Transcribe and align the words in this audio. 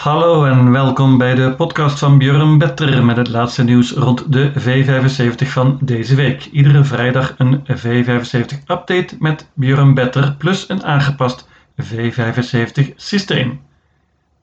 Hallo 0.00 0.44
en 0.44 0.70
welkom 0.70 1.18
bij 1.18 1.34
de 1.34 1.54
podcast 1.54 1.98
van 1.98 2.18
Björn 2.18 2.58
Better 2.58 3.04
met 3.04 3.16
het 3.16 3.28
laatste 3.28 3.64
nieuws 3.64 3.92
rond 3.92 4.32
de 4.32 4.52
V75 4.52 5.46
van 5.46 5.78
deze 5.80 6.14
week. 6.14 6.44
Iedere 6.44 6.84
vrijdag 6.84 7.34
een 7.36 7.60
V75 7.66 8.58
update 8.66 9.16
met 9.18 9.50
Björn 9.54 9.94
Better 9.94 10.34
plus 10.38 10.68
een 10.68 10.84
aangepast 10.84 11.48
V75 11.82 12.94
systeem. 12.96 13.60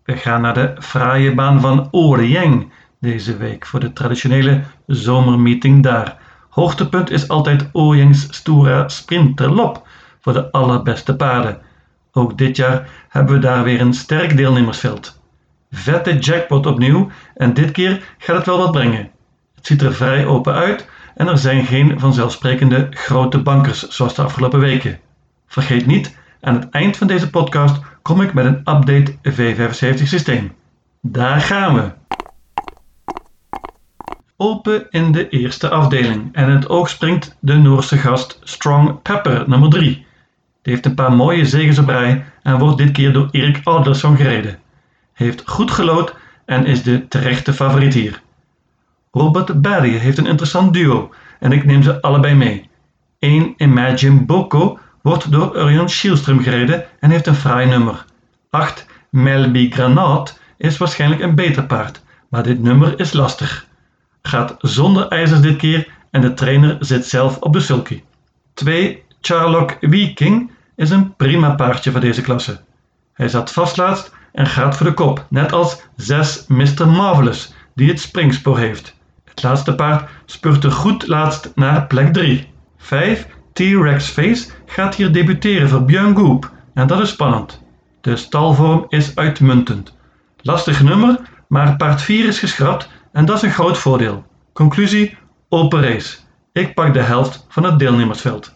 We 0.04 0.18
gaan 0.18 0.42
naar 0.42 0.54
de 0.54 0.76
fraaie 0.80 1.34
baan 1.34 1.62
van 1.62 1.88
Oorjeng 1.92 2.72
deze 3.00 3.38
week 3.38 3.66
voor 3.66 3.80
de 3.80 3.94
traditionele 3.94 4.62
zomermeeting 4.88 5.84
daar. 5.84 6.18
Hoogtepunt 6.50 7.10
is 7.10 7.28
altijd 7.28 7.70
Oorjengs 7.72 8.28
Stora 8.30 8.88
Sprinterlop 8.88 9.88
voor 10.22 10.34
de 10.34 10.52
allerbeste 10.52 11.16
paarden. 11.16 11.58
Ook 12.12 12.38
dit 12.38 12.56
jaar 12.56 12.90
hebben 13.10 13.34
we 13.34 13.40
daar 13.40 13.64
weer 13.64 13.82
een 13.82 13.94
sterk 13.94 14.38
deelnemersveld. 14.38 15.17
Vette 15.72 16.18
jackpot 16.18 16.66
opnieuw 16.66 17.10
en 17.36 17.54
dit 17.54 17.72
keer 17.72 18.16
gaat 18.18 18.36
het 18.36 18.46
wel 18.46 18.58
wat 18.58 18.72
brengen. 18.72 19.10
Het 19.56 19.66
ziet 19.66 19.82
er 19.82 19.94
vrij 19.94 20.26
open 20.26 20.54
uit 20.54 20.90
en 21.16 21.28
er 21.28 21.38
zijn 21.38 21.66
geen 21.66 22.00
vanzelfsprekende 22.00 22.88
grote 22.92 23.42
bankers 23.42 23.88
zoals 23.88 24.16
de 24.16 24.22
afgelopen 24.22 24.60
weken. 24.60 25.00
Vergeet 25.48 25.86
niet, 25.86 26.18
aan 26.42 26.54
het 26.54 26.70
eind 26.70 26.98
van 26.98 27.08
deze 27.08 27.30
podcast 27.30 27.80
kom 28.02 28.22
ik 28.22 28.34
met 28.34 28.46
een 28.46 28.58
update 28.58 29.16
V75 29.16 30.04
systeem. 30.04 30.56
Daar 31.02 31.42
gaan 31.42 31.76
we! 31.76 31.92
Open 34.38 34.88
in 34.90 35.12
de 35.12 35.30
eerste 35.30 35.70
afdeling 35.70 36.30
en 36.32 36.50
in 36.50 36.56
het 36.56 36.70
oog 36.70 36.90
springt 36.90 37.38
de 37.40 37.58
Noorse 37.58 37.98
gast 37.98 38.40
Strong 38.44 39.02
Pepper 39.02 39.50
nummer 39.50 39.70
3. 39.70 40.06
Die 40.62 40.74
heeft 40.74 40.86
een 40.86 40.96
paar 40.96 41.14
mooie 41.14 41.46
zegens 41.46 41.80
op 41.80 41.88
rij 41.88 42.26
en 42.44 42.60
wordt 42.60 42.78
dit 42.78 42.92
keer 42.92 43.14
door 43.14 43.28
Erik 43.32 43.60
Aldersson 43.64 44.16
gereden 44.16 44.60
heeft 45.18 45.44
goed 45.46 45.72
gelood 45.72 46.16
en 46.46 46.66
is 46.66 46.84
de 46.84 47.08
terechte 47.08 47.54
favoriet 47.54 47.94
hier. 47.94 48.22
Robert 49.12 49.62
Barry 49.62 49.98
heeft 49.98 50.18
een 50.18 50.26
interessant 50.26 50.74
duo 50.74 51.14
en 51.40 51.52
ik 51.52 51.66
neem 51.66 51.84
ze 51.84 52.02
allebei 52.02 52.36
mee. 52.36 52.70
1 53.20 53.54
Imagine 53.58 54.26
Boko 54.26 54.80
wordt 55.02 55.32
door 55.32 55.56
Urion 55.56 55.90
Schielström 55.90 56.42
gereden 56.42 56.86
en 57.00 57.10
heeft 57.10 57.28
een 57.28 57.36
fraai 57.36 57.66
nummer. 57.68 58.06
8 58.50 58.86
Melby 59.10 59.72
Granat 59.72 60.40
is 60.58 60.78
waarschijnlijk 60.78 61.22
een 61.22 61.36
beter 61.36 61.66
paard, 61.66 62.04
maar 62.30 62.44
dit 62.44 62.62
nummer 62.62 63.00
is 63.00 63.14
lastig. 63.14 63.66
Gaat 64.22 64.56
zonder 64.60 65.08
ijzers 65.08 65.42
dit 65.42 65.58
keer 65.58 65.88
en 66.12 66.22
de 66.22 66.34
trainer 66.34 66.78
zit 66.80 67.06
zelf 67.06 67.38
op 67.38 67.54
de 67.54 67.60
sulky. 67.60 68.04
2 68.54 69.04
Charlock 69.22 69.78
Viking 69.82 70.52
is 70.76 70.90
een 70.90 71.16
prima 71.16 71.56
paardje 71.56 71.92
voor 71.92 72.00
deze 72.00 72.22
klasse. 72.22 72.60
Hij 73.14 73.28
zat 73.28 73.52
vast 73.52 73.78
laatst 73.78 74.16
en 74.38 74.48
gaat 74.48 74.78
voor 74.78 74.86
de 74.86 74.94
kop, 74.94 75.26
net 75.30 75.52
als 75.52 75.82
6 75.96 76.46
Mr. 76.48 76.88
Marvelous, 76.88 77.54
die 77.76 77.90
het 77.90 78.00
springspoor 78.00 78.58
heeft. 78.58 78.96
Het 79.26 79.44
laatste 79.44 79.76
paard 79.76 80.10
spurt 80.26 80.64
er 80.64 80.72
goed 80.72 81.08
laatst 81.08 81.52
naar 81.56 81.88
plek 81.88 82.14
3. 82.14 82.50
5 82.78 83.28
T-Rex 83.54 84.08
Face 84.08 84.50
gaat 84.66 84.96
hier 84.96 85.12
debuteren 85.12 85.70
voor 85.70 85.84
Björn 85.84 86.18
Goop 86.18 86.52
en 86.74 86.88
dat 86.88 87.00
is 87.00 87.10
spannend. 87.10 87.62
De 88.02 88.16
stalvorm 88.16 88.86
is 88.88 89.16
uitmuntend. 89.16 89.96
Lastig 90.42 90.84
nummer, 90.84 91.20
maar 91.48 91.76
paard 91.76 92.02
4 92.02 92.26
is 92.26 92.40
geschrapt 92.40 92.90
en 93.12 93.26
dat 93.26 93.36
is 93.36 93.42
een 93.42 93.52
groot 93.52 93.78
voordeel. 93.78 94.26
Conclusie: 94.54 95.18
open 95.50 95.82
race. 95.82 96.18
Ik 96.54 96.74
pak 96.74 96.94
de 96.94 97.02
helft 97.02 97.46
van 97.50 97.64
het 97.64 97.80
deelnemersveld. 97.80 98.56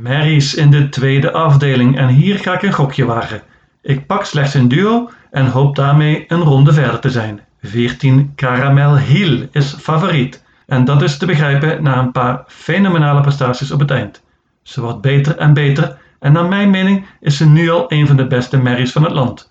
Marys 0.00 0.54
in 0.54 0.70
de 0.70 0.88
tweede 0.88 1.32
afdeling 1.32 1.98
en 1.98 2.08
hier 2.08 2.38
ga 2.38 2.54
ik 2.54 2.62
een 2.62 2.72
gokje 2.72 3.04
wagen. 3.04 3.42
Ik 3.82 4.06
pak 4.06 4.24
slechts 4.24 4.54
een 4.54 4.68
duo 4.68 5.10
en 5.30 5.46
hoop 5.46 5.76
daarmee 5.76 6.24
een 6.28 6.40
ronde 6.40 6.72
verder 6.72 6.98
te 6.98 7.10
zijn. 7.10 7.40
14 7.62 8.32
Caramel 8.36 8.98
Hill 8.98 9.48
is 9.52 9.74
favoriet 9.78 10.44
en 10.66 10.84
dat 10.84 11.02
is 11.02 11.18
te 11.18 11.26
begrijpen 11.26 11.82
na 11.82 11.98
een 11.98 12.12
paar 12.12 12.44
fenomenale 12.46 13.20
prestaties 13.20 13.70
op 13.70 13.80
het 13.80 13.90
eind. 13.90 14.22
Ze 14.62 14.80
wordt 14.80 15.00
beter 15.00 15.36
en 15.36 15.52
beter 15.54 15.96
en 16.18 16.32
naar 16.32 16.48
mijn 16.48 16.70
mening 16.70 17.06
is 17.20 17.36
ze 17.36 17.48
nu 17.48 17.70
al 17.70 17.84
een 17.88 18.06
van 18.06 18.16
de 18.16 18.26
beste 18.26 18.56
merries 18.58 18.92
van 18.92 19.02
het 19.02 19.12
land. 19.12 19.50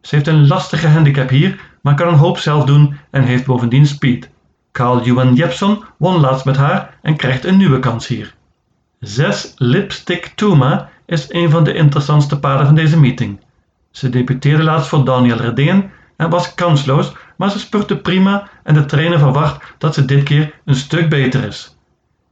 Ze 0.00 0.14
heeft 0.14 0.26
een 0.26 0.46
lastige 0.46 0.88
handicap 0.88 1.28
hier, 1.28 1.60
maar 1.82 1.94
kan 1.94 2.08
een 2.08 2.14
hoop 2.14 2.38
zelf 2.38 2.64
doen 2.64 2.96
en 3.10 3.22
heeft 3.22 3.46
bovendien 3.46 3.86
speed. 3.86 4.30
Carl 4.72 5.02
Johan 5.04 5.34
Jepson 5.34 5.84
won 5.96 6.20
laatst 6.20 6.44
met 6.44 6.56
haar 6.56 6.98
en 7.02 7.16
krijgt 7.16 7.44
een 7.44 7.56
nieuwe 7.56 7.78
kans 7.78 8.06
hier. 8.06 8.38
6 9.00 9.54
Lipstick 9.56 10.32
Tuma 10.34 10.88
is 11.06 11.32
een 11.32 11.50
van 11.50 11.64
de 11.64 11.74
interessantste 11.74 12.38
paarden 12.38 12.66
van 12.66 12.74
deze 12.74 13.00
meeting. 13.00 13.40
Ze 13.90 14.08
debuteerde 14.08 14.62
laatst 14.62 14.88
voor 14.88 15.04
Daniel 15.04 15.36
Redeen 15.36 15.90
en 16.16 16.30
was 16.30 16.54
kansloos, 16.54 17.12
maar 17.36 17.50
ze 17.50 17.58
spurte 17.58 17.96
prima 17.96 18.48
en 18.62 18.74
de 18.74 18.84
trainer 18.84 19.18
verwacht 19.18 19.74
dat 19.78 19.94
ze 19.94 20.04
dit 20.04 20.22
keer 20.22 20.54
een 20.64 20.74
stuk 20.74 21.08
beter 21.08 21.44
is. 21.44 21.76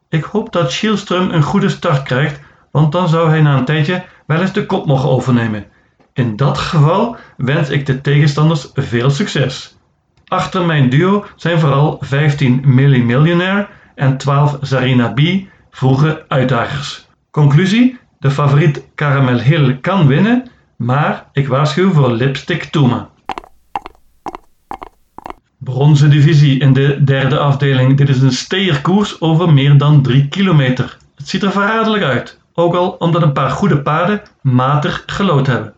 Ik 0.09 0.25
hoop 0.25 0.53
dat 0.53 0.73
Schielström 0.73 1.33
een 1.33 1.43
goede 1.43 1.69
start 1.69 2.03
krijgt, 2.03 2.41
want 2.71 2.93
dan 2.93 3.09
zou 3.09 3.29
hij 3.29 3.41
na 3.41 3.57
een 3.57 3.65
tijdje 3.65 4.05
wel 4.27 4.41
eens 4.41 4.53
de 4.53 4.67
kop 4.67 4.87
mogen 4.87 5.09
overnemen. 5.09 5.67
In 6.13 6.37
dat 6.37 6.59
geval 6.59 7.17
wens 7.37 7.69
ik 7.69 7.87
de 7.87 8.01
tegenstanders 8.01 8.71
veel 8.75 9.11
succes. 9.11 9.77
Achter 10.27 10.67
mijn 10.67 10.89
duo 10.89 11.25
zijn 11.37 11.59
vooral 11.59 11.97
15 12.01 12.63
Millie 12.65 13.05
Millionaire 13.05 13.69
en 13.95 14.17
12 14.17 14.59
Zarina 14.61 15.09
B 15.09 15.21
vroege 15.71 16.25
uitdagers. 16.29 17.07
Conclusie: 17.31 17.99
de 18.19 18.31
favoriet 18.31 18.83
Caramel 18.95 19.39
Hill 19.39 19.79
kan 19.81 20.07
winnen, 20.07 20.51
maar 20.77 21.29
ik 21.33 21.49
waarschuw 21.49 21.93
voor 21.93 22.13
Lipstick 22.13 22.65
Tuma. 22.65 23.09
Bronzen 25.59 26.11
divisie 26.11 26.61
in 26.61 26.73
de 26.73 27.05
derde 27.05 27.39
afdeling. 27.39 27.97
Dit 27.97 28.09
is 28.09 28.23
een 28.23 28.33
steerkoers 28.33 29.21
over 29.21 29.53
meer 29.53 29.79
dan 29.79 30.03
3 30.03 30.29
kilometer. 30.29 30.97
Het 31.17 31.29
ziet 31.29 31.43
er 31.43 31.51
verraderlijk 31.51 32.03
uit, 32.03 32.41
ook 32.55 32.75
al 32.75 32.91
omdat 32.91 33.23
een 33.23 33.33
paar 33.33 33.51
goede 33.51 33.83
paarden 33.83 34.23
matig 34.43 35.03
gelood 35.07 35.47
hebben. 35.47 35.75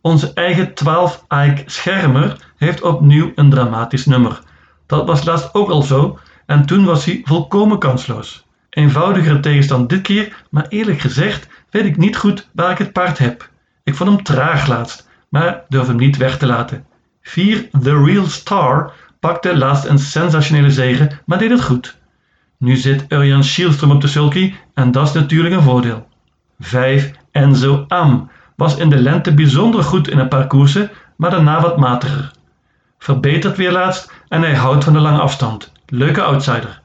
Onze 0.00 0.32
eigen 0.34 0.74
12 0.74 1.24
Ike 1.28 1.62
Schermer 1.66 2.36
heeft 2.56 2.82
opnieuw 2.82 3.32
een 3.34 3.50
dramatisch 3.50 4.06
nummer. 4.06 4.40
Dat 4.86 5.06
was 5.06 5.24
laatst 5.24 5.54
ook 5.54 5.70
al 5.70 5.82
zo 5.82 6.18
en 6.46 6.66
toen 6.66 6.84
was 6.84 7.04
hij 7.04 7.20
volkomen 7.24 7.78
kansloos. 7.78 8.41
Eenvoudigere 8.74 9.40
tegenstand 9.40 9.88
dit 9.88 10.02
keer, 10.02 10.36
maar 10.50 10.66
eerlijk 10.68 11.00
gezegd 11.00 11.48
weet 11.70 11.84
ik 11.84 11.96
niet 11.96 12.16
goed 12.16 12.48
waar 12.52 12.70
ik 12.70 12.78
het 12.78 12.92
paard 12.92 13.18
heb. 13.18 13.48
Ik 13.82 13.94
vond 13.94 14.10
hem 14.10 14.22
traag 14.22 14.66
laatst, 14.66 15.08
maar 15.28 15.62
durf 15.68 15.86
hem 15.86 15.96
niet 15.96 16.16
weg 16.16 16.38
te 16.38 16.46
laten. 16.46 16.84
4 17.22 17.68
The 17.82 18.04
Real 18.04 18.26
Star 18.26 18.92
pakte 19.20 19.56
laatst 19.56 19.84
een 19.84 19.98
sensationele 19.98 20.70
zege, 20.70 21.10
maar 21.26 21.38
deed 21.38 21.50
het 21.50 21.62
goed. 21.62 21.96
Nu 22.58 22.76
zit 22.76 23.04
Urjan 23.08 23.44
Schielström 23.44 23.90
op 23.90 24.00
de 24.00 24.08
sulky 24.08 24.54
en 24.74 24.92
dat 24.92 25.06
is 25.06 25.12
natuurlijk 25.12 25.54
een 25.54 25.62
voordeel. 25.62 26.08
5 26.58 27.10
Enzo 27.30 27.84
Am 27.88 28.30
was 28.56 28.76
in 28.76 28.90
de 28.90 28.98
lente 28.98 29.34
bijzonder 29.34 29.82
goed 29.82 30.08
in 30.08 30.18
een 30.18 30.28
paar 30.28 30.46
koersen, 30.46 30.90
maar 31.16 31.30
daarna 31.30 31.60
wat 31.60 31.78
matiger. 31.78 32.30
Verbeterd 32.98 33.56
weer 33.56 33.72
laatst 33.72 34.12
en 34.28 34.42
hij 34.42 34.54
houdt 34.54 34.84
van 34.84 34.92
de 34.92 35.00
lange 35.00 35.20
afstand. 35.20 35.72
Leuke 35.86 36.22
outsider. 36.22 36.80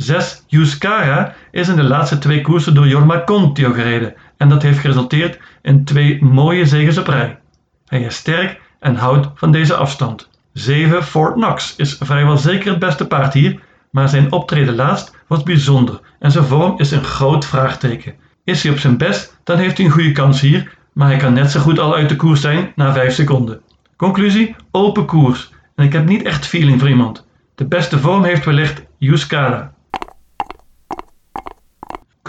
6 0.00 0.44
Yuskara 0.46 1.34
is 1.50 1.68
in 1.68 1.76
de 1.76 1.82
laatste 1.82 2.18
twee 2.18 2.40
koersen 2.40 2.74
door 2.74 2.86
Jorma 2.86 3.22
Contio 3.24 3.72
gereden 3.72 4.14
en 4.36 4.48
dat 4.48 4.62
heeft 4.62 4.78
geresulteerd 4.78 5.38
in 5.62 5.84
twee 5.84 6.24
mooie 6.24 6.66
zegens 6.66 6.98
op 6.98 7.06
rij. 7.06 7.38
Hij 7.86 8.00
is 8.00 8.14
sterk 8.14 8.60
en 8.78 8.96
houdt 8.96 9.28
van 9.34 9.52
deze 9.52 9.74
afstand. 9.74 10.28
7 10.52 11.04
Fort 11.04 11.34
Knox 11.34 11.76
is 11.76 11.96
vrijwel 12.00 12.36
zeker 12.36 12.70
het 12.70 12.78
beste 12.78 13.06
paard 13.06 13.32
hier, 13.32 13.60
maar 13.90 14.08
zijn 14.08 14.32
optreden 14.32 14.74
laatst 14.74 15.16
was 15.26 15.42
bijzonder 15.42 16.00
en 16.18 16.30
zijn 16.30 16.44
vorm 16.44 16.78
is 16.78 16.90
een 16.90 17.04
groot 17.04 17.46
vraagteken. 17.46 18.14
Is 18.44 18.62
hij 18.62 18.72
op 18.72 18.78
zijn 18.78 18.96
best, 18.96 19.38
dan 19.44 19.58
heeft 19.58 19.76
hij 19.76 19.86
een 19.86 19.92
goede 19.92 20.12
kans 20.12 20.40
hier, 20.40 20.76
maar 20.92 21.08
hij 21.08 21.16
kan 21.16 21.32
net 21.32 21.50
zo 21.50 21.60
goed 21.60 21.78
al 21.78 21.94
uit 21.94 22.08
de 22.08 22.16
koers 22.16 22.40
zijn 22.40 22.72
na 22.76 22.92
5 22.92 23.14
seconden. 23.14 23.60
Conclusie: 23.96 24.56
open 24.70 25.04
koers. 25.04 25.52
En 25.74 25.84
ik 25.84 25.92
heb 25.92 26.06
niet 26.06 26.22
echt 26.22 26.46
feeling 26.46 26.80
voor 26.80 26.88
iemand. 26.88 27.26
De 27.54 27.66
beste 27.66 27.98
vorm 27.98 28.24
heeft 28.24 28.44
wellicht 28.44 28.82
Yuskara. 28.98 29.72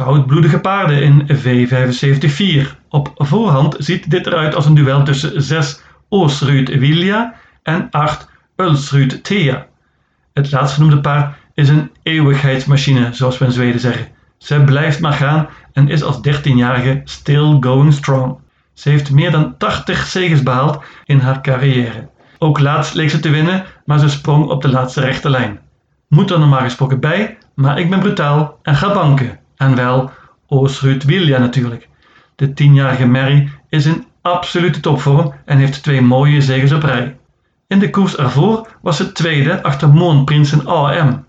Koudbloedige 0.03 0.59
paarden 0.59 1.01
in 1.01 1.27
V75-4. 1.27 2.67
Op 2.89 3.11
voorhand 3.15 3.75
ziet 3.79 4.09
dit 4.09 4.27
eruit 4.27 4.55
als 4.55 4.65
een 4.65 4.73
duel 4.73 5.03
tussen 5.03 5.41
6 5.41 5.81
Oosruud 6.09 6.69
Wilja 6.69 7.33
en 7.63 7.87
8 7.91 8.29
Ulsruud 8.55 9.23
Thea. 9.23 9.65
Het 10.33 10.51
laatstgenoemde 10.51 10.99
paard 10.99 11.35
is 11.53 11.69
een 11.69 11.91
eeuwigheidsmachine, 12.03 13.09
zoals 13.11 13.37
we 13.37 13.45
in 13.45 13.51
Zweden 13.51 13.79
zeggen. 13.79 14.07
Ze 14.37 14.63
blijft 14.63 14.99
maar 14.99 15.13
gaan 15.13 15.47
en 15.73 15.89
is 15.89 16.03
als 16.03 16.17
13-jarige 16.17 17.01
still 17.03 17.57
going 17.59 17.93
strong. 17.93 18.37
Ze 18.73 18.89
heeft 18.89 19.11
meer 19.11 19.31
dan 19.31 19.57
80 19.57 20.05
zegens 20.05 20.43
behaald 20.43 20.83
in 21.05 21.19
haar 21.19 21.41
carrière. 21.41 22.09
Ook 22.37 22.59
laatst 22.59 22.93
leek 22.93 23.09
ze 23.09 23.19
te 23.19 23.29
winnen, 23.29 23.65
maar 23.85 23.99
ze 23.99 24.09
sprong 24.09 24.45
op 24.45 24.61
de 24.61 24.69
laatste 24.69 25.01
rechte 25.01 25.29
lijn. 25.29 25.59
Moet 26.07 26.31
er 26.31 26.39
normaal 26.39 26.59
gesproken 26.59 26.99
bij, 26.99 27.37
maar 27.55 27.79
ik 27.79 27.89
ben 27.89 27.99
brutaal 27.99 28.59
en 28.61 28.75
ga 28.75 28.93
banken. 28.93 29.39
En 29.61 29.75
wel 29.75 30.11
Oosruud 30.47 31.03
Wilja 31.03 31.37
natuurlijk. 31.37 31.87
De 32.35 32.53
tienjarige 32.53 33.05
Mary 33.05 33.49
is 33.69 33.85
een 33.85 34.05
absolute 34.21 34.79
topvorm 34.79 35.33
en 35.45 35.57
heeft 35.57 35.83
twee 35.83 36.01
mooie 36.01 36.41
zegens 36.41 36.71
op 36.71 36.83
rij. 36.83 37.17
In 37.67 37.79
de 37.79 37.89
koers 37.89 38.17
ervoor 38.17 38.67
was 38.81 38.97
ze 38.97 39.11
tweede 39.11 39.63
achter 39.63 39.89
Moonprins 39.89 40.51
in 40.51 40.65
AM. 40.65 41.25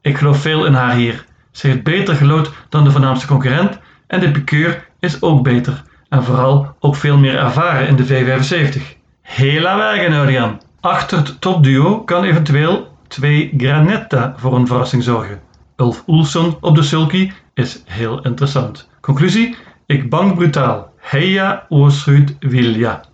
Ik 0.00 0.18
geloof 0.18 0.40
veel 0.40 0.64
in 0.66 0.74
haar 0.74 0.94
hier. 0.94 1.24
Ze 1.50 1.66
heeft 1.66 1.82
beter 1.82 2.14
gelood 2.14 2.52
dan 2.68 2.84
de 2.84 2.90
voornaamste 2.90 3.26
concurrent 3.26 3.78
en 4.06 4.20
de 4.20 4.30
piqueur 4.30 4.88
is 5.00 5.22
ook 5.22 5.42
beter. 5.42 5.82
En 6.08 6.24
vooral 6.24 6.76
ook 6.80 6.96
veel 6.96 7.18
meer 7.18 7.38
ervaren 7.38 7.88
in 7.88 7.96
de 7.96 8.06
V75. 8.06 8.82
Hela 9.22 9.76
wagen. 9.76 10.60
Achter 10.80 11.18
het 11.18 11.40
topduo 11.40 12.00
kan 12.00 12.24
eventueel 12.24 12.96
twee 13.08 13.54
Granetta 13.56 14.34
voor 14.36 14.54
een 14.54 14.66
verrassing 14.66 15.02
zorgen. 15.02 15.40
Ulf 15.82 16.02
Oelson 16.06 16.56
op 16.60 16.74
de 16.74 16.82
sulky 16.82 17.32
is 17.54 17.82
heel 17.86 18.22
interessant. 18.22 18.88
Conclusie? 19.00 19.56
Ik 19.86 20.10
bang 20.10 20.34
brutaal. 20.34 20.92
Heia 20.96 21.66
Oorsruud 21.68 22.36
Wilja. 22.38 23.04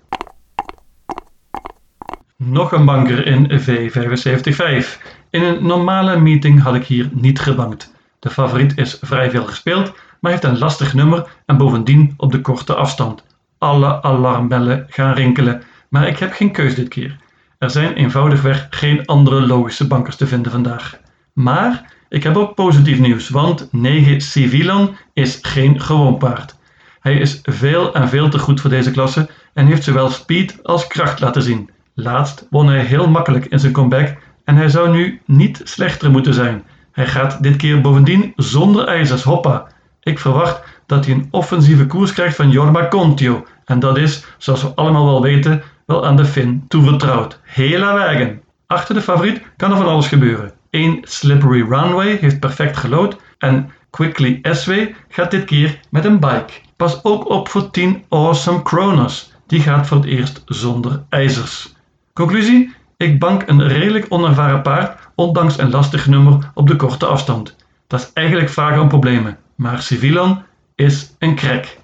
Nog 2.36 2.72
een 2.72 2.84
banker 2.84 3.26
in 3.26 3.60
V75-5. 3.60 5.02
In 5.30 5.42
een 5.42 5.66
normale 5.66 6.18
meeting 6.18 6.62
had 6.62 6.74
ik 6.74 6.84
hier 6.84 7.08
niet 7.12 7.40
gebankt. 7.40 7.94
De 8.18 8.30
favoriet 8.30 8.78
is 8.78 8.98
vrij 9.00 9.30
veel 9.30 9.44
gespeeld, 9.44 9.92
maar 10.20 10.30
heeft 10.30 10.44
een 10.44 10.58
lastig 10.58 10.94
nummer 10.94 11.26
en 11.46 11.56
bovendien 11.56 12.14
op 12.16 12.32
de 12.32 12.40
korte 12.40 12.74
afstand. 12.74 13.24
Alle 13.58 14.02
alarmbellen 14.02 14.86
gaan 14.88 15.14
rinkelen, 15.14 15.62
maar 15.88 16.08
ik 16.08 16.18
heb 16.18 16.32
geen 16.32 16.52
keus 16.52 16.74
dit 16.74 16.88
keer. 16.88 17.16
Er 17.58 17.70
zijn 17.70 17.94
eenvoudigweg 17.94 18.66
geen 18.70 19.06
andere 19.06 19.46
logische 19.46 19.86
bankers 19.86 20.16
te 20.16 20.26
vinden 20.26 20.52
vandaag. 20.52 20.98
Maar 21.32 21.96
ik 22.08 22.22
heb 22.22 22.36
ook 22.36 22.54
positief 22.54 22.98
nieuws, 22.98 23.28
want 23.28 23.68
9 23.72 24.20
Civilan 24.20 24.96
is 25.12 25.38
geen 25.42 25.80
gewoon 25.80 26.18
paard. 26.18 26.56
Hij 27.00 27.14
is 27.14 27.40
veel 27.42 27.94
en 27.94 28.08
veel 28.08 28.28
te 28.28 28.38
goed 28.38 28.60
voor 28.60 28.70
deze 28.70 28.90
klasse 28.90 29.28
en 29.54 29.66
heeft 29.66 29.84
zowel 29.84 30.10
speed 30.10 30.58
als 30.62 30.86
kracht 30.86 31.20
laten 31.20 31.42
zien. 31.42 31.70
Laatst 31.94 32.46
won 32.50 32.68
hij 32.68 32.84
heel 32.84 33.08
makkelijk 33.08 33.46
in 33.46 33.58
zijn 33.58 33.72
comeback 33.72 34.16
en 34.44 34.56
hij 34.56 34.68
zou 34.68 34.90
nu 34.90 35.20
niet 35.24 35.60
slechter 35.64 36.10
moeten 36.10 36.34
zijn. 36.34 36.62
Hij 36.92 37.06
gaat 37.06 37.42
dit 37.42 37.56
keer 37.56 37.80
bovendien 37.80 38.32
zonder 38.36 38.86
ijzers, 38.86 39.22
hoppa. 39.22 39.66
Ik 40.02 40.18
verwacht 40.18 40.62
dat 40.86 41.04
hij 41.04 41.14
een 41.14 41.28
offensieve 41.30 41.86
koers 41.86 42.12
krijgt 42.12 42.36
van 42.36 42.50
Jorma 42.50 42.88
Contio 42.88 43.46
en 43.64 43.78
dat 43.78 43.98
is, 43.98 44.24
zoals 44.38 44.62
we 44.62 44.74
allemaal 44.74 45.04
wel 45.04 45.22
weten, 45.22 45.62
wel 45.86 46.06
aan 46.06 46.16
de 46.16 46.24
Fin 46.24 46.64
toevertrouwd. 46.68 47.40
Hela 47.42 47.94
wagen. 47.94 48.40
Achter 48.66 48.94
de 48.94 49.02
favoriet 49.02 49.42
kan 49.56 49.70
er 49.70 49.76
van 49.76 49.86
alles 49.86 50.08
gebeuren. 50.08 50.52
1 50.70 50.98
Slippery 51.02 51.62
Runway 51.62 52.16
heeft 52.20 52.40
perfect 52.40 52.76
gelood 52.76 53.16
en 53.38 53.70
Quickly 53.90 54.38
SW 54.42 54.72
gaat 55.08 55.30
dit 55.30 55.44
keer 55.44 55.80
met 55.90 56.04
een 56.04 56.20
bike. 56.20 56.52
Pas 56.76 57.04
ook 57.04 57.28
op 57.28 57.48
voor 57.48 57.70
10 57.70 58.04
Awesome 58.08 58.62
Kronos. 58.62 59.32
Die 59.46 59.60
gaat 59.60 59.86
voor 59.86 59.96
het 59.96 60.06
eerst 60.06 60.42
zonder 60.46 61.02
ijzers. 61.08 61.74
Conclusie? 62.12 62.74
Ik 62.96 63.18
bank 63.18 63.42
een 63.46 63.68
redelijk 63.68 64.06
onervaren 64.08 64.62
paard, 64.62 65.08
ondanks 65.14 65.58
een 65.58 65.70
lastig 65.70 66.06
nummer 66.06 66.50
op 66.54 66.68
de 66.68 66.76
korte 66.76 67.06
afstand. 67.06 67.56
Dat 67.86 68.00
is 68.00 68.10
eigenlijk 68.12 68.48
vragen 68.48 68.80
om 68.82 68.88
problemen, 68.88 69.38
maar 69.54 69.82
Civilon 69.82 70.42
is 70.74 71.14
een 71.18 71.34
krek. 71.34 71.78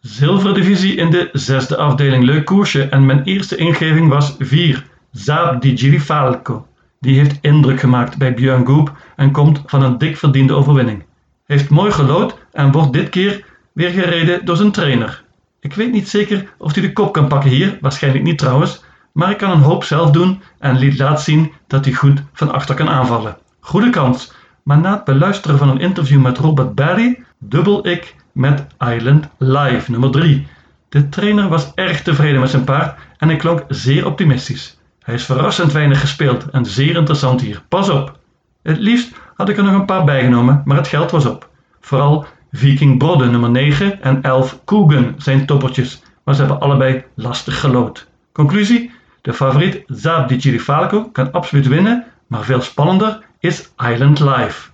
Zilverdivisie 0.00 0.94
in 0.96 1.10
de 1.10 1.28
zesde 1.32 1.76
afdeling. 1.76 2.24
Leuk 2.24 2.44
koersje 2.44 2.82
en 2.82 3.06
mijn 3.06 3.22
eerste 3.24 3.56
ingeving 3.56 4.08
was 4.08 4.34
4. 4.38 4.86
Zaap 5.12 5.62
di 5.62 5.76
Girifalco. 5.76 6.66
Die 7.00 7.18
heeft 7.18 7.38
indruk 7.40 7.80
gemaakt 7.80 8.18
bij 8.18 8.34
Björn 8.34 8.66
Goop 8.66 8.92
en 9.16 9.30
komt 9.30 9.62
van 9.66 9.82
een 9.82 9.98
dik 9.98 10.16
verdiende 10.16 10.54
overwinning. 10.54 11.04
Heeft 11.46 11.68
mooi 11.68 11.92
gelood 11.92 12.38
en 12.52 12.72
wordt 12.72 12.92
dit 12.92 13.08
keer 13.08 13.44
weer 13.72 13.90
gereden 13.90 14.44
door 14.44 14.56
zijn 14.56 14.72
trainer. 14.72 15.24
Ik 15.60 15.74
weet 15.74 15.92
niet 15.92 16.08
zeker 16.08 16.52
of 16.58 16.74
hij 16.74 16.82
de 16.82 16.92
kop 16.92 17.12
kan 17.12 17.28
pakken 17.28 17.50
hier, 17.50 17.78
waarschijnlijk 17.80 18.24
niet 18.24 18.38
trouwens, 18.38 18.84
maar 19.12 19.30
ik 19.30 19.36
kan 19.36 19.50
een 19.50 19.60
hoop 19.60 19.84
zelf 19.84 20.10
doen 20.10 20.42
en 20.58 20.78
liet 20.78 20.98
laat 20.98 21.22
zien 21.22 21.52
dat 21.66 21.84
hij 21.84 21.94
goed 21.94 22.22
van 22.32 22.52
achter 22.52 22.74
kan 22.74 22.88
aanvallen. 22.88 23.36
Goede 23.60 23.90
kans, 23.90 24.32
maar 24.62 24.78
na 24.78 24.92
het 24.92 25.04
beluisteren 25.04 25.58
van 25.58 25.68
een 25.68 25.80
interview 25.80 26.20
met 26.20 26.38
Robert 26.38 26.74
Barry 26.74 27.24
dubbel 27.38 27.86
ik 27.86 28.14
met 28.32 28.66
Island 28.78 29.28
Live 29.38 29.90
nummer 29.90 30.10
3. 30.10 30.46
De 30.88 31.08
trainer 31.08 31.48
was 31.48 31.72
erg 31.74 32.02
tevreden 32.02 32.40
met 32.40 32.50
zijn 32.50 32.64
paard 32.64 32.98
en 33.18 33.28
hij 33.28 33.36
klonk 33.36 33.64
zeer 33.68 34.06
optimistisch. 34.06 34.80
Hij 35.02 35.14
is 35.14 35.24
verrassend 35.24 35.72
weinig 35.72 36.00
gespeeld 36.00 36.50
en 36.50 36.66
zeer 36.66 36.96
interessant 36.96 37.40
hier. 37.40 37.62
Pas 37.68 37.88
op! 37.88 38.18
Het 38.62 38.78
liefst 38.78 39.12
had 39.34 39.48
ik 39.48 39.56
er 39.56 39.64
nog 39.64 39.74
een 39.74 39.84
paar 39.84 40.04
bijgenomen, 40.04 40.62
maar 40.64 40.76
het 40.76 40.88
geld 40.88 41.10
was 41.10 41.26
op. 41.26 41.48
Vooral 41.80 42.26
Viking 42.52 42.98
Brodde 42.98 43.26
nummer 43.26 43.50
9 43.50 44.02
en 44.02 44.22
11 44.22 44.58
Coogan 44.64 45.14
zijn 45.18 45.46
toppertjes, 45.46 46.02
maar 46.24 46.34
ze 46.34 46.40
hebben 46.40 46.60
allebei 46.60 47.04
lastig 47.14 47.60
gelood. 47.60 48.08
Conclusie? 48.32 48.90
De 49.20 49.32
favoriet 49.32 49.82
Zaap 49.86 50.28
di 50.28 50.40
Girifalco 50.40 51.04
kan 51.04 51.32
absoluut 51.32 51.68
winnen, 51.68 52.04
maar 52.26 52.44
veel 52.44 52.60
spannender 52.60 53.20
is 53.38 53.70
Island 53.90 54.20
Live. 54.20 54.71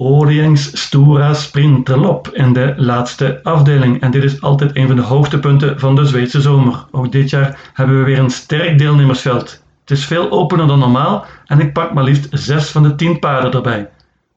Orients 0.00 0.80
Stura 0.80 1.34
Sprinterlop 1.34 2.28
in 2.28 2.52
de 2.52 2.74
laatste 2.76 3.40
afdeling. 3.42 4.00
En 4.00 4.10
dit 4.10 4.24
is 4.24 4.40
altijd 4.40 4.76
een 4.76 4.86
van 4.86 4.96
de 4.96 5.02
hoogtepunten 5.02 5.80
van 5.80 5.94
de 5.94 6.04
Zweedse 6.04 6.40
zomer. 6.40 6.84
Ook 6.90 7.12
dit 7.12 7.30
jaar 7.30 7.70
hebben 7.72 7.98
we 7.98 8.04
weer 8.04 8.18
een 8.18 8.30
sterk 8.30 8.78
deelnemersveld. 8.78 9.62
Het 9.80 9.90
is 9.90 10.04
veel 10.06 10.30
opener 10.30 10.66
dan 10.66 10.78
normaal 10.78 11.24
en 11.46 11.60
ik 11.60 11.72
pak 11.72 11.94
maar 11.94 12.04
liefst 12.04 12.28
6 12.30 12.70
van 12.70 12.82
de 12.82 12.94
10 12.94 13.18
paarden 13.18 13.52
erbij. 13.52 13.90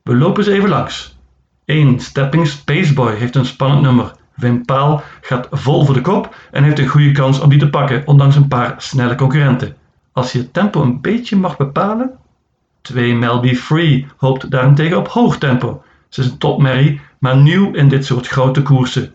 We 0.04 0.16
lopen 0.16 0.44
ze 0.44 0.54
even 0.54 0.70
langs. 0.70 1.18
1. 1.66 2.00
Stepping 2.00 2.48
Spaceboy 2.48 3.16
heeft 3.16 3.36
een 3.36 3.46
spannend 3.46 3.82
nummer. 3.82 4.12
Wim 4.36 4.66
Paal 4.66 5.04
gaat 5.22 5.48
vol 5.52 5.86
voor 5.86 5.94
de 5.94 6.02
kop 6.02 6.36
en 6.52 6.64
heeft 6.64 6.80
een 6.80 6.88
goede 6.88 7.12
kans 7.12 7.40
om 7.40 7.50
die 7.50 7.60
te 7.60 7.70
pakken, 7.70 8.04
ondanks 8.06 8.36
een 8.36 8.48
paar 8.48 8.76
snelle 8.78 9.16
concurrenten. 9.16 9.76
Als 10.12 10.32
je 10.32 10.38
het 10.38 10.54
tempo 10.54 10.82
een 10.82 11.02
beetje 11.02 11.36
mag 11.36 11.58
bepalen, 11.58 12.12
2 12.82 13.16
Melby 13.16 13.56
Free 13.56 14.08
hoopt 14.18 14.52
daarentegen 14.52 14.98
op 14.98 15.08
hoog 15.08 15.38
tempo. 15.38 15.84
Ze 16.10 16.22
is 16.22 16.28
een 16.28 16.38
topmerrie, 16.38 17.02
maar 17.20 17.38
nieuw 17.38 17.72
in 17.74 17.90
dit 17.90 18.06
soort 18.06 18.28
grote 18.28 18.62
koersen. 18.62 19.14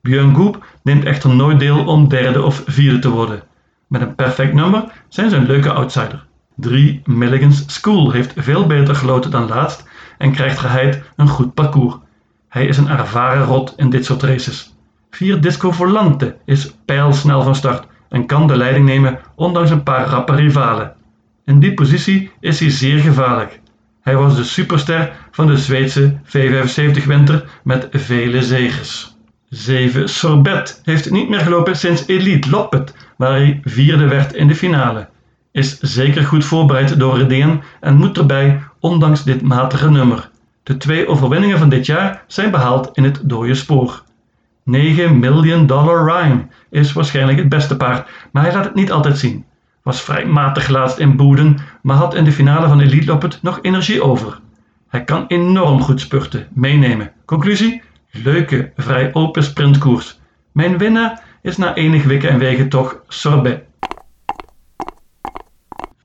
Björn 0.00 0.34
Goep 0.34 0.64
neemt 0.82 1.04
echter 1.04 1.34
nooit 1.34 1.58
deel 1.58 1.84
om 1.84 2.08
derde 2.08 2.42
of 2.42 2.62
vierde 2.66 2.98
te 2.98 3.10
worden. 3.10 3.42
Met 3.86 4.00
een 4.00 4.14
perfect 4.14 4.52
nummer 4.52 4.84
zijn 5.08 5.30
ze 5.30 5.36
een 5.36 5.46
leuke 5.46 5.72
outsider. 5.72 6.26
3 6.54 7.02
Milligan's 7.04 7.64
School 7.66 8.10
heeft 8.10 8.32
veel 8.36 8.66
beter 8.66 8.94
geloten 8.94 9.30
dan 9.30 9.48
laatst 9.48 9.84
en 10.18 10.32
krijgt 10.32 10.58
geheid 10.58 11.02
een 11.16 11.28
goed 11.28 11.54
parcours. 11.54 11.94
Hij 12.48 12.66
is 12.66 12.76
een 12.76 12.88
ervaren 12.88 13.44
rot 13.44 13.74
in 13.76 13.90
dit 13.90 14.04
soort 14.04 14.22
races. 14.22 14.74
4 15.10 15.40
Disco 15.40 15.70
Volante 15.70 16.36
is 16.44 16.74
pijlsnel 16.84 17.42
van 17.42 17.54
start 17.54 17.86
en 18.08 18.26
kan 18.26 18.46
de 18.46 18.56
leiding 18.56 18.84
nemen 18.84 19.18
ondanks 19.34 19.70
een 19.70 19.82
paar 19.82 20.06
rappe 20.06 20.34
rivalen. 20.34 20.94
In 21.48 21.58
die 21.58 21.74
positie 21.74 22.30
is 22.40 22.60
hij 22.60 22.70
zeer 22.70 22.98
gevaarlijk. 22.98 23.60
Hij 24.00 24.16
was 24.16 24.36
de 24.36 24.44
superster 24.44 25.12
van 25.30 25.46
de 25.46 25.56
Zweedse 25.56 26.18
V75-winter 26.24 27.44
met 27.64 27.88
vele 27.90 28.42
zegens. 28.42 29.16
7 29.48 30.08
Sorbet 30.08 30.80
heeft 30.84 31.10
niet 31.10 31.28
meer 31.28 31.40
gelopen 31.40 31.76
sinds 31.76 32.06
Elite 32.06 32.50
Loppet, 32.50 32.94
waar 33.16 33.30
hij 33.30 33.60
vierde 33.64 34.08
werd 34.08 34.32
in 34.32 34.48
de 34.48 34.54
finale. 34.54 35.08
Is 35.52 35.78
zeker 35.80 36.24
goed 36.24 36.44
voorbereid 36.44 36.98
door 36.98 37.18
Redeen 37.18 37.62
en 37.80 37.96
moet 37.96 38.18
erbij, 38.18 38.62
ondanks 38.80 39.24
dit 39.24 39.42
matige 39.42 39.90
nummer. 39.90 40.30
De 40.62 40.76
twee 40.76 41.08
overwinningen 41.08 41.58
van 41.58 41.68
dit 41.68 41.86
jaar 41.86 42.24
zijn 42.26 42.50
behaald 42.50 42.90
in 42.92 43.04
het 43.04 43.20
dode 43.22 43.54
spoor. 43.54 44.02
9 44.64 45.18
Million 45.18 45.66
Dollar 45.66 46.12
Rhyme 46.12 46.46
is 46.70 46.92
waarschijnlijk 46.92 47.38
het 47.38 47.48
beste 47.48 47.76
paard, 47.76 48.08
maar 48.32 48.42
hij 48.42 48.52
laat 48.52 48.64
het 48.64 48.74
niet 48.74 48.92
altijd 48.92 49.18
zien 49.18 49.44
was 49.88 50.02
vrij 50.02 50.26
matig 50.26 50.68
laatst 50.68 50.98
in 50.98 51.16
Boeden, 51.16 51.58
maar 51.82 51.96
had 51.96 52.14
in 52.14 52.24
de 52.24 52.32
finale 52.32 52.68
van 52.68 52.80
Elite 52.80 53.06
Loppet 53.06 53.38
nog 53.42 53.58
energie 53.62 54.02
over. 54.02 54.40
Hij 54.88 55.04
kan 55.04 55.24
enorm 55.28 55.82
goed 55.82 56.00
spurten, 56.00 56.46
meenemen. 56.52 57.12
Conclusie? 57.24 57.82
Leuke, 58.10 58.72
vrij 58.76 59.14
open 59.14 59.42
sprintkoers. 59.42 60.20
Mijn 60.52 60.78
winnaar 60.78 61.22
is 61.42 61.56
na 61.56 61.74
enig 61.74 62.04
wikken 62.04 62.30
en 62.30 62.38
wegen 62.38 62.68
toch 62.68 63.02
Sorbet. 63.08 63.62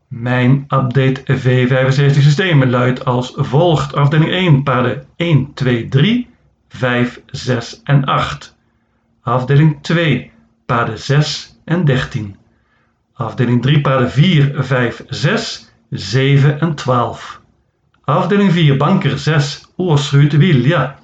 Mijn 0.07 0.65
update 0.67 1.21
V75 1.21 2.21
systeem 2.21 2.65
luidt 2.65 3.05
als 3.05 3.33
volgt. 3.35 3.95
Afdeling 3.95 4.31
1, 4.31 4.63
paarden 4.63 5.05
1, 5.15 5.53
2, 5.53 5.87
3, 5.87 6.29
5, 6.69 7.21
6 7.25 7.81
en 7.83 8.05
8. 8.05 8.55
Afdeling 9.21 9.77
2, 9.81 10.31
paarden 10.65 10.99
6 10.99 11.59
en 11.65 11.85
13. 11.85 12.35
Afdeling 13.23 13.61
3 13.61 13.81
paarden 13.81 14.11
4, 14.11 14.63
5, 14.63 15.03
6, 15.07 15.73
7 15.89 16.57
en 16.59 16.75
12. 16.75 17.41
Afdeling 18.03 18.51
4 18.51 18.77
banker 18.77 19.17
6 19.19 19.71
Oorsruut 19.75 20.33
Wilja. 20.33 20.95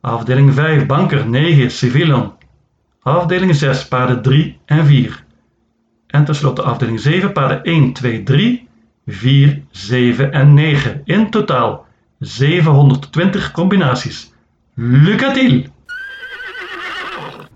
Afdeling 0.00 0.54
5 0.54 0.86
banker 0.86 1.28
9 1.28 1.70
Civillon. 1.70 2.32
Afdeling 3.02 3.54
6 3.54 3.88
paarden 3.88 4.22
3 4.22 4.58
en 4.64 4.86
4. 4.86 5.24
En 6.06 6.24
tenslotte 6.24 6.62
afdeling 6.62 7.00
7 7.00 7.30
paarden 7.30 7.62
1, 7.62 7.92
2, 7.92 8.22
3, 8.22 8.68
4, 9.06 9.62
7 9.70 10.30
en 10.30 10.54
9. 10.54 11.00
In 11.04 11.30
totaal 11.30 11.86
720 12.18 13.50
combinaties. 13.50 14.32
Lucatil! 14.74 15.71